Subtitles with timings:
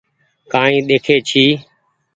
[0.51, 1.45] ڪآئي ڏيکي ڇي۔